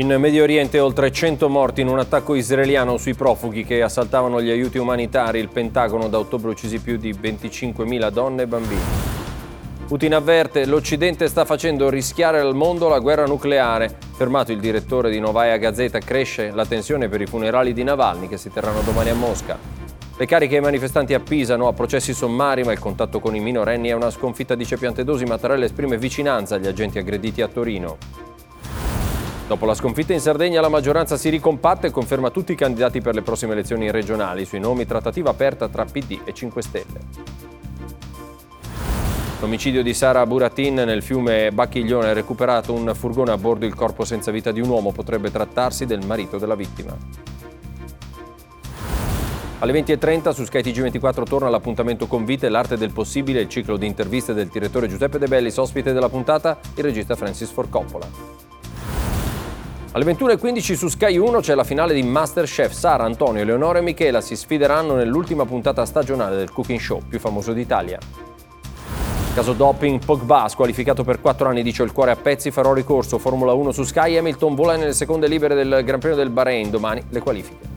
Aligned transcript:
In 0.00 0.16
Medio 0.16 0.44
Oriente 0.44 0.80
oltre 0.80 1.12
100 1.12 1.50
morti 1.50 1.82
in 1.82 1.88
un 1.88 1.98
attacco 1.98 2.34
israeliano 2.34 2.96
sui 2.96 3.12
profughi 3.12 3.64
che 3.64 3.82
assaltavano 3.82 4.40
gli 4.40 4.48
aiuti 4.48 4.78
umanitari. 4.78 5.38
Il 5.40 5.50
Pentagono 5.50 6.08
da 6.08 6.18
ottobre 6.18 6.48
uccisi 6.48 6.78
più 6.78 6.96
di 6.96 7.12
25.000 7.12 8.10
donne 8.10 8.44
e 8.44 8.46
bambini. 8.46 8.80
Putin 9.86 10.14
avverte, 10.14 10.64
l'Occidente 10.64 11.28
sta 11.28 11.44
facendo 11.44 11.90
rischiare 11.90 12.40
al 12.40 12.54
mondo 12.54 12.88
la 12.88 12.98
guerra 12.98 13.26
nucleare. 13.26 13.94
Fermato 14.16 14.52
il 14.52 14.58
direttore 14.58 15.10
di 15.10 15.20
Novaya 15.20 15.58
Gazeta, 15.58 15.98
cresce 15.98 16.50
la 16.50 16.64
tensione 16.64 17.10
per 17.10 17.20
i 17.20 17.26
funerali 17.26 17.74
di 17.74 17.82
Navalny 17.82 18.26
che 18.26 18.38
si 18.38 18.50
terranno 18.50 18.80
domani 18.80 19.10
a 19.10 19.14
Mosca. 19.14 19.58
Le 20.16 20.26
cariche 20.26 20.56
ai 20.56 20.62
manifestanti 20.62 21.12
a 21.12 21.20
Pisa, 21.20 21.56
no 21.56 21.68
a 21.68 21.74
processi 21.74 22.14
sommari, 22.14 22.64
ma 22.64 22.72
il 22.72 22.78
contatto 22.78 23.20
con 23.20 23.34
i 23.36 23.40
minorenni 23.40 23.90
è 23.90 23.92
una 23.92 24.10
sconfitta, 24.10 24.54
dice 24.54 24.78
Piantedosi. 24.78 25.26
Mattarella 25.26 25.66
esprime 25.66 25.98
vicinanza 25.98 26.54
agli 26.54 26.68
agenti 26.68 26.98
aggrediti 26.98 27.42
a 27.42 27.48
Torino. 27.48 28.29
Dopo 29.50 29.66
la 29.66 29.74
sconfitta 29.74 30.12
in 30.12 30.20
Sardegna 30.20 30.60
la 30.60 30.68
maggioranza 30.68 31.16
si 31.16 31.28
ricompatta 31.28 31.88
e 31.88 31.90
conferma 31.90 32.30
tutti 32.30 32.52
i 32.52 32.54
candidati 32.54 33.00
per 33.00 33.16
le 33.16 33.22
prossime 33.22 33.54
elezioni 33.54 33.90
regionali. 33.90 34.44
Sui 34.44 34.60
nomi 34.60 34.86
trattativa 34.86 35.30
aperta 35.30 35.66
tra 35.66 35.84
PD 35.84 36.20
e 36.22 36.32
5 36.32 36.62
Stelle. 36.62 37.00
L'omicidio 39.40 39.82
di 39.82 39.92
Sara 39.92 40.24
Buratin 40.24 40.74
nel 40.74 41.02
fiume 41.02 41.50
Bacchiglione 41.50 42.12
recuperato 42.12 42.72
un 42.72 42.92
furgone 42.94 43.32
a 43.32 43.36
bordo 43.36 43.66
il 43.66 43.74
corpo 43.74 44.04
senza 44.04 44.30
vita 44.30 44.52
di 44.52 44.60
un 44.60 44.68
uomo. 44.68 44.92
Potrebbe 44.92 45.32
trattarsi 45.32 45.84
del 45.84 46.06
marito 46.06 46.38
della 46.38 46.54
vittima. 46.54 46.96
Alle 49.58 49.72
20.30 49.72 50.30
su 50.30 50.44
Sky 50.44 50.60
TG24 50.60 51.24
torna 51.24 51.48
l'appuntamento 51.48 52.06
con 52.06 52.24
Vite, 52.24 52.48
l'arte 52.48 52.76
del 52.76 52.92
possibile, 52.92 53.40
il 53.40 53.48
ciclo 53.48 53.76
di 53.76 53.86
interviste 53.86 54.32
del 54.32 54.46
direttore 54.46 54.86
Giuseppe 54.86 55.18
De 55.18 55.26
Bellis, 55.26 55.56
ospite 55.56 55.92
della 55.92 56.08
puntata, 56.08 56.56
il 56.76 56.84
regista 56.84 57.16
Francis 57.16 57.50
Ford 57.50 57.68
Coppola. 57.68 58.39
Alle 59.92 60.04
21.15 60.04 60.74
su 60.76 60.86
Sky 60.86 61.16
1 61.16 61.40
c'è 61.40 61.56
la 61.56 61.64
finale 61.64 61.94
di 61.94 62.02
Masterchef. 62.04 62.70
Sara, 62.70 63.02
Antonio, 63.02 63.42
Leonora 63.42 63.80
e 63.80 63.82
Michela 63.82 64.20
si 64.20 64.36
sfideranno 64.36 64.94
nell'ultima 64.94 65.44
puntata 65.44 65.84
stagionale 65.84 66.36
del 66.36 66.52
cooking 66.52 66.78
show 66.78 67.00
più 67.08 67.18
famoso 67.18 67.52
d'Italia. 67.52 67.98
Caso 69.34 69.52
doping, 69.52 69.98
Pogba 70.04 70.46
squalificato 70.46 71.02
per 71.02 71.20
4 71.20 71.48
anni, 71.48 71.64
dice 71.64 71.82
il 71.82 71.90
cuore 71.90 72.12
a 72.12 72.16
pezzi, 72.16 72.52
farò 72.52 72.72
ricorso. 72.72 73.18
Formula 73.18 73.52
1 73.52 73.72
su 73.72 73.82
Sky, 73.82 74.16
Hamilton 74.16 74.54
vola 74.54 74.76
nelle 74.76 74.92
seconde 74.92 75.26
libere 75.26 75.56
del 75.56 75.82
Gran 75.84 75.98
Premio 75.98 76.16
del 76.16 76.30
Bahrain. 76.30 76.70
Domani 76.70 77.02
le 77.08 77.20
qualifiche. 77.20 77.69